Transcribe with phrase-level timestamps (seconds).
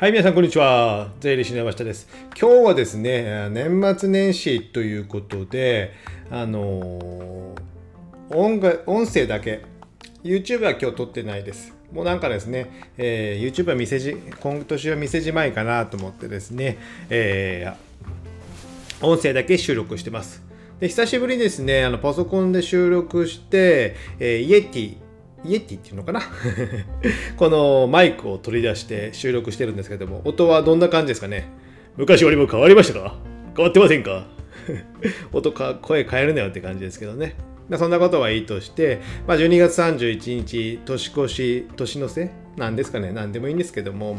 [0.00, 1.08] はい、皆さん、こんにちは。
[1.18, 2.06] 税理士の山下です。
[2.40, 5.92] 今日はですね、年末年始ということで、
[6.30, 9.64] あのー、音音声だけ、
[10.22, 11.74] YouTube は今日撮ってないです。
[11.92, 16.78] もうなんかですね、えー、YouTube は店じ、今年は店じまいかなと思ってですね、
[17.10, 20.44] えー、音声だけ収録してます。
[20.78, 24.96] で久しぶりにですね、あのパソコンで収録して、えー、イエティ、
[25.44, 26.20] イエティっていうのかな？
[27.36, 31.48] このマイクを取り出して収録してるんですけども、音はどんな感じですかね？
[31.96, 33.14] 昔よりも変わりましたか？
[33.56, 34.26] 変わってませんか？
[35.32, 37.36] 音か、声変えるなよって感じですけどね。
[37.68, 44.16] まあ、そんなことはいいとして、まあ、12月31日、年越し、年の瀬なんですかね、何でもいいんですけども、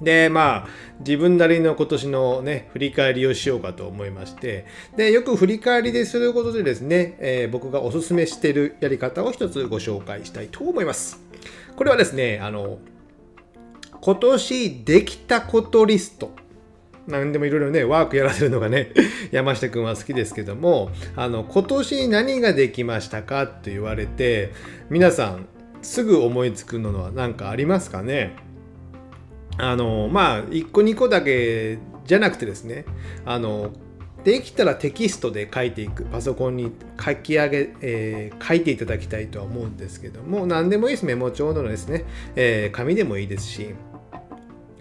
[0.00, 0.68] で、まあ、
[1.00, 4.66] 自分なりの今年のね、振り返りをしようかと思いまして、
[4.96, 11.20] で、よく振り返りですることでですね、えー、僕がおすすめしているやり方を一つご紹介したいと思います。
[11.76, 12.78] これはですね、あの、
[14.00, 16.30] 今年できたことリスト。
[17.08, 18.92] 何でもいろいろね、ワークやらせるのがね、
[19.32, 24.52] 山下くんは好きですけども、あの、今年何ができましたかって言われて、
[24.90, 25.46] 皆さん、
[25.82, 28.36] すぐ思いつくのは何かありますかね？
[29.58, 32.84] あのまあ1個2個だけじゃなくてですね
[33.24, 33.72] あの
[34.24, 43.74] できたらテキストで書いていくパソコンに書き上げ、えー、書いていただきたいとは思うんですけども何でもいいですメモ帳のですね、えー、紙でもいいですし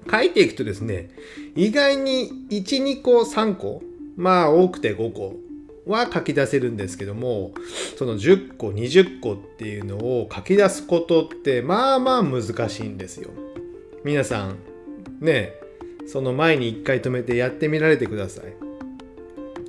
[0.09, 1.09] 書いていくとですね
[1.55, 3.81] 意外に12個3個
[4.15, 5.35] まあ多くて5個
[5.85, 7.51] は書き出せるんですけども
[7.97, 13.29] その10個20個っていうのを書き出すことってまあまあ難しいんですよ。
[14.07, 14.57] 皆さん
[15.19, 15.51] ね
[16.07, 18.45] その前に一回止めてやってみられてください。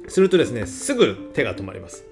[0.06, 2.05] するとですねすぐ手が止まります。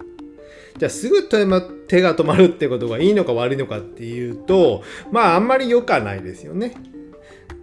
[0.76, 4.82] じゃあすぐ手が止まるってことがいいのか悪いのかっていうと
[5.12, 6.74] まああんまり良かないですよね。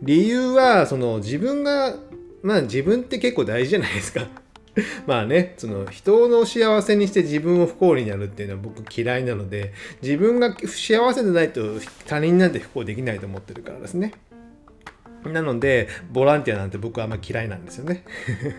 [0.01, 1.97] 理由はその自分が
[2.41, 4.29] まあ自分って結構大事じゃないですか。
[5.05, 14.13] まあね、その人の幸せにして自分を不幸になるっていうのは僕嫌いなので、自分が幸せでないと他人なんて不幸できないと思ってるからですね。
[15.31, 18.03] なので、ボランティアなんて僕はあんま嫌いなんですよね。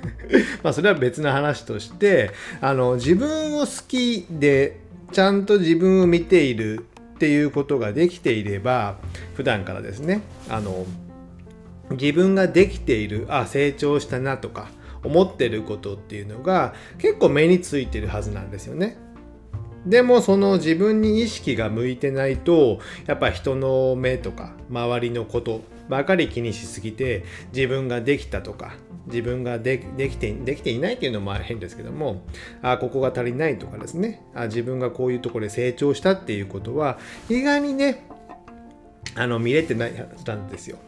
[0.63, 2.31] まあそれは別の話として、
[2.61, 4.81] あの、自分を好きで、
[5.13, 8.99] ちゃんと自分を見ているっていうことができていれば、
[9.35, 10.87] 普段からですね、あの、
[11.91, 14.69] 自分ができている、あ、成長したなとか、
[15.05, 18.97] 思ってることっていうのが結構目についてるはずなんですよね。
[19.87, 27.25] でもその自分に意識が向いてないとやっぱ人の目とか周りのことばかり気にしすぎて
[27.55, 28.75] 自分ができたとか
[29.07, 32.23] 自分ができてできていないっていうのも変ですけども
[32.63, 38.07] あここが足りないとかですねあ自分がこういうところで成長したっていうことは意外にね
[39.15, 40.79] あの見れてないはずなんですよ。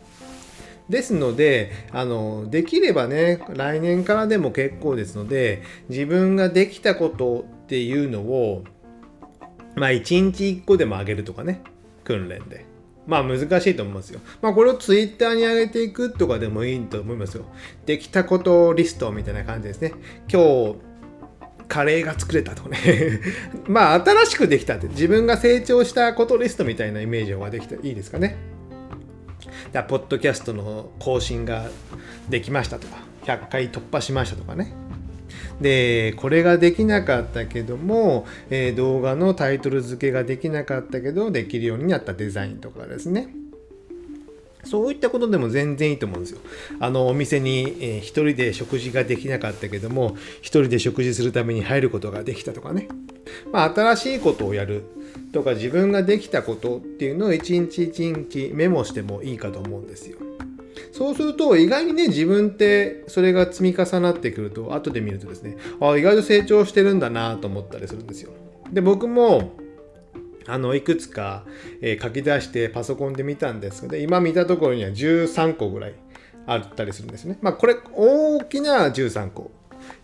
[0.89, 8.65] ですのであのできればね来年からでも結構ですので自分ができたことっていうのを
[9.75, 11.63] まあ1日1個でも上げるとかね
[12.05, 12.76] 訓練で。
[13.07, 14.21] まあ難しいと思いますよ。
[14.43, 17.45] まあこれをツイッターに上げていくとかでもいいと思いますよ。
[17.87, 19.93] できたことリストみたいな感じですね。
[20.31, 20.77] 今日
[21.69, 22.79] カレーが作れたとかね
[23.67, 28.37] まあ新しくできたって自分が成長したことリストみたいなイメージができたらいいですかね。
[29.73, 31.69] だポッドキャストの更新が
[32.29, 34.73] できましたとか100回突破しましたとかね
[35.61, 43.29] でこれができなかったけども、えー、動画のタイトル付けができなかったけどできるようになったデザインとかですね
[44.67, 46.41] そういったことでも全然いいと思うんですよ。
[46.81, 52.89] あのお店に、えー、一人で食事ができなかったけども一人で食事するために入ることができたとかね、
[53.53, 54.83] まあ、新しいことをやる
[55.33, 60.19] とか自分ができたことっていうのを一日一日メモしてもいいかと思うんですよ。
[60.97, 68.31] そうすると意外にね自分ってそれが積み重なってくると後で見るとですねあ意外と成長してるんだなと思ったりするんですよ。
[68.73, 69.53] で僕も
[70.47, 71.45] あのいくつか、
[71.83, 75.95] えー、書き出してパソコンで見たんですけど今見たところには13個ぐらい
[76.47, 77.37] あったりするんですね。
[77.43, 79.51] まあこれ大きな13個。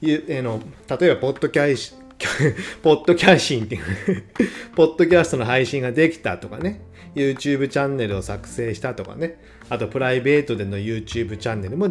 [0.02, 0.60] えの
[1.00, 1.96] 例えばポッドキャス
[2.82, 3.82] ポッドキャシンっていう
[4.76, 6.80] ポッドキャストの配信ができたとかね、
[7.14, 9.38] YouTube チャンネルを作成したとかね、
[9.72, 11.88] あとプライベートでの YouTube チャンネルも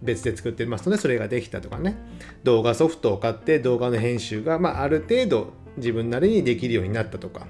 [0.00, 1.96] 別で作ってますので、それができたとかね、
[2.44, 7.48] 動画ソフトを買って動画の編集が、まあ、ある程度自分なりにできるようになったとか、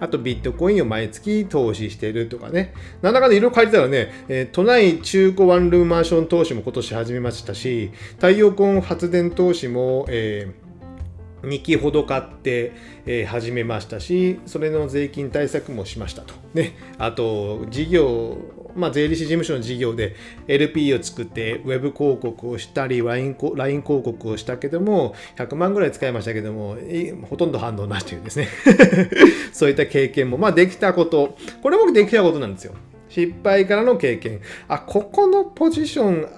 [0.00, 2.72] あとビットコインを毎月投資してるとかね。
[3.02, 10.66] なんだかんだいろいろ書いてたらね、えー、都内中古ワンルームマンション投資も今年始めましたし、太陽光発電投資も、えー
[11.42, 12.72] 2期ほど買って、
[13.04, 16.34] えー、始めましたし、それの税金対策もしましたと。
[16.54, 18.38] ね、あと、事業
[18.76, 20.14] まあ、税理士事務所の事業で
[20.46, 26.76] LP を作ってウェブ広告をしたり LINE, LINE 広告をしたけども100万ぐらい使いましたけども
[27.28, 28.48] ほとんど反応なしというですね。
[29.52, 31.36] そういった経験もまあできたこと。
[31.62, 32.74] これもできたことなんですよ。
[33.08, 34.40] 失敗からの経験。
[34.68, 36.28] あここのポジション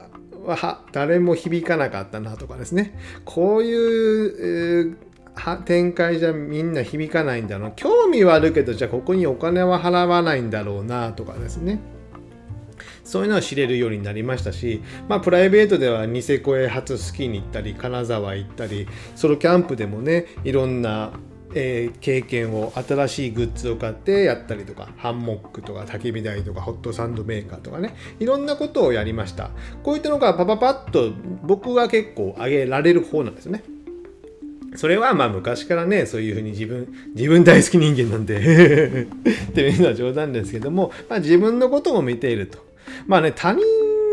[0.47, 2.95] は誰も響かなかったなとかですね。
[3.25, 4.95] こういう、
[5.35, 7.73] えー、展開じゃみんな響かないんだろう。
[7.77, 11.81] 興味はあるけどじゃあここにお金は払わないんだろうなとかですね。
[13.09, 21.13] そういうのは知れるようになりましたし、まあ、プライベートではニセコへ初スキーに行ったり金沢行ったりソロキャンプでもねいろんな
[21.55, 29.51] えー、経験を新しいグッズを買ってやったりとかハンモックとか焚き火台とかホットサンドメーカーとかねいろんなことをやりました。
[29.83, 31.11] こういったのがパパパッと
[31.43, 33.65] 僕は結構上げられる方なんですね。
[34.77, 38.37] それはまあ昔からねそういうふうに自分自分大好き人間なんで
[39.49, 42.68] っていうのは冗談ですけども、まあ、自分のことも見ていると。
[43.07, 43.63] まあね他人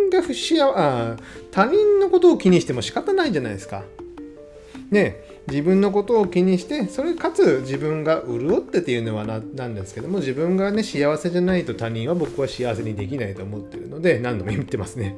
[0.09, 1.17] が不幸あ
[1.51, 3.83] 他人のことを気にしても仕方ないじゃないですか
[4.91, 9.37] ね自分のことを気にしてそれかつ自分が潤ってっていうのはな
[9.67, 15.15] んですけども自分がね幸せじゃないと他人は僕は幸せにできないと思っているので何度も言ってますね。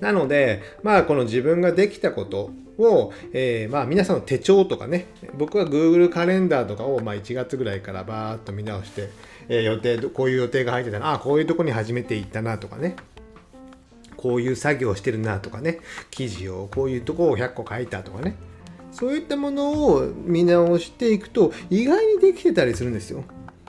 [0.00, 9.10] なのでまあこの自分ができたことを、えー、まあ皆さんの手帳とかね僕は Google カレンダーとかをまあ1月ぐらいからバーッと見直して、
[9.48, 12.96] えー、予定こういう予定が入ってたらああこういうとこに初めて行ったなとかね。
[14.16, 15.80] こういう作業をしてるなとかね。
[16.10, 18.36] 記事をこういうとこを100個書いたとかね。
[18.90, 23.24] そういったものを見直していくと意外にできてたりするんですよ。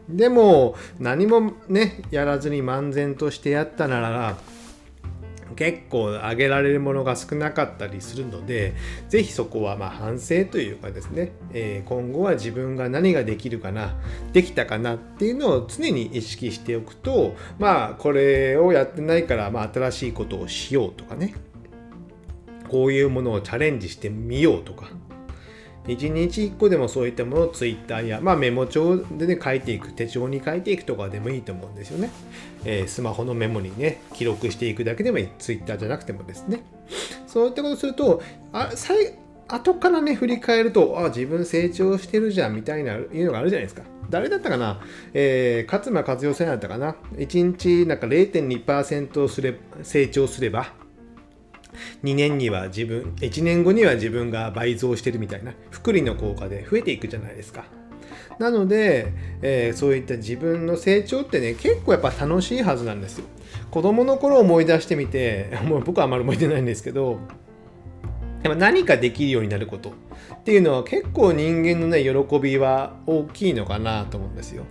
[0.07, 4.37] でも何もねやらずに漫然としてやったなら
[5.55, 8.75] 結構上げられるものが少なかったりするので
[9.09, 13.95] 是非そこはま反省というかですね、えー、今後は自分が何ができるかな
[14.33, 21.33] できたかなっていうのを常に意識しておくとまあこれをやってないからまあ新しいことをしようとかね
[22.69, 24.89] こういうものをチャレンジしてみようとか
[25.87, 32.09] 1日1個でもそういったものを Twitter や、まあ、メモ帳で、ね、書いていく手帳に書いていくとかでもいいと思うんですよね、
[32.63, 35.29] えー、スマホのメモにね記録していくだけでもいい。
[35.37, 36.63] Twitter じゃなくてもですね。
[37.27, 38.21] そういったことすると
[38.53, 39.13] あ最
[39.47, 43.83] 後からね振り返るとあ自分成長してるじゃんみたいないうのがあるじゃないですか。
[44.09, 44.81] 誰だったかな、
[45.13, 50.73] えー、勝間和代さんだったかな？1日なんか0.2%すれ成長すれば
[52.03, 57.65] 2年には自分1年後には自分が倍増してるみたいな福利の効果で増えていくじゃないですか。
[58.39, 63.25] なので、えー、そういった自分の成長ってね結構やっぱ楽しいはずなんですよ。
[63.71, 67.19] 子供の頃思い出してみて もう僕はあんまり覚えてないんですけど
[68.45, 69.89] やっぱ何かできるようになること
[70.35, 74.65] っていうのは結構人間のね喜びは大きいのかなと思うんですよ。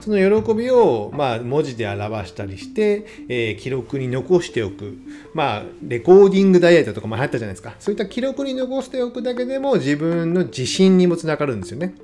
[0.00, 4.96] その喜びをまあ文字で表したりして、えー、記録に残しておく
[5.34, 11.94] まあレコーディングダイエットとかも流行ったじゃないですかそういった記録に残しておくだけでも自分の自信にもつながるんですよね。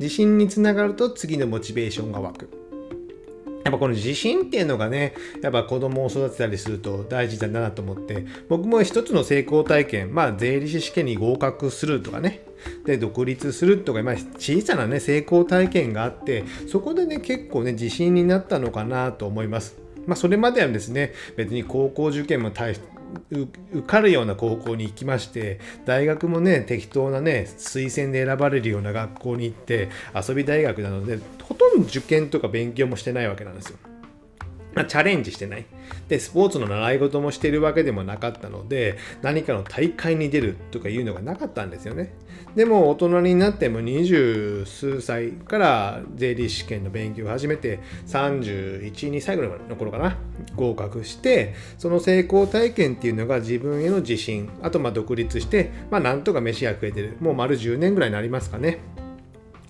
[0.00, 2.61] 自信につながると次のモチベーションが湧く。
[3.64, 12.44] やっぱこの自信っていうのがね、やっぱ子供を育てたりすると大事だなと思って、僕も一つの成功体験、まあ税理士試験に合格するとかね、
[12.84, 19.76] で、独立するとか、まあ小さなね、成功体験があって、そこでね、結構ね、自信になったのかなと思います。
[20.06, 22.74] まあそれまではですね、別に高校受験も大
[23.30, 33.78] 受かるような高校に行きまして大学もね適当なね推薦で選ばれるような学校に行って遊び大学なのでほとんど受験とか勉強もしてないわけなんですよ。
[34.74, 35.66] まあ、チャレンジしてない。
[36.08, 42.14] で、スポーツの習い事もしているわけでもなかったので、何かの大会に出るとかいうのがなかったんですよね。
[42.54, 50.16] でも、大人になっても二十数歳から税理士試験の勉強を始めて、31、2歳ぐらいの頃かな、
[50.56, 57.16] 合格して、その成功体験っていうのが自分への自信、あと、まあ、独立して、まあ、なんとか飯が食えてる。
[57.20, 58.78] もう丸10年ぐらいになりますかね。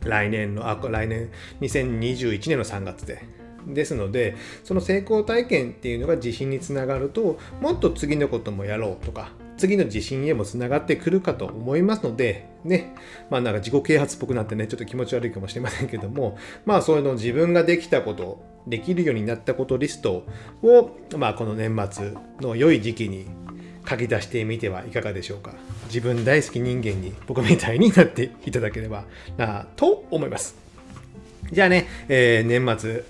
[0.05, 1.31] 来年の、あ、来年、
[1.61, 3.42] 2021年の3月で。
[3.67, 12.95] ですのでその成功体験っていうのが自信につながるともっと次のこともやろうとか次の自信へもつながってくるかと思いますのでね。
[13.31, 20.25] まあなんか自己啓発っぽくなってねちょっと気持ち悪いかもしれませんけども まあそういうの自分ができたことできるようになったことリスト
[20.63, 23.27] をまあこの年末の良い時期に
[23.89, 25.55] 書き出してみてはいかがでしょうか。
[25.87, 29.05] 自分大好き人間に僕みたいになっていただければ
[29.37, 30.57] なと思います。
[31.53, 33.05] じゃあね、えー、年末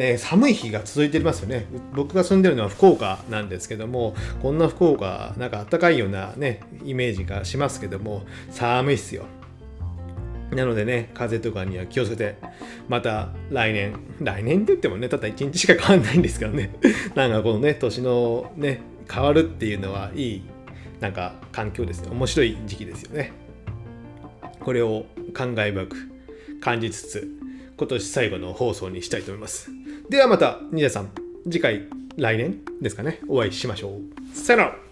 [0.00, 9.24] えー、寒い日が続いていますよね僕が住んでるのは福岡なんですけどもこんな福岡なんか暖かいようなねイメージがしますけども寒いっすよ
[10.50, 12.36] なのでね、風邪とかには気をつけて、
[12.88, 16.74] また来年、来年って言ってもね、たった1日しか変わんないんですからね、
[17.14, 18.80] なんかこのね、年のね、
[19.12, 20.42] 変わるっていうのはいい、
[21.00, 22.08] なんか環境ですね。
[22.10, 23.32] 面白い時期ですよね。
[24.60, 25.96] これを感慨深く
[26.60, 27.28] 感じつつ、
[27.76, 29.70] 今年最後の放送にしたいと思います。
[30.08, 31.10] ではまた、ニダさん、
[31.44, 31.86] 次回、
[32.16, 34.36] 来年ですかね、お会いしましょう。
[34.36, 34.87] さよなら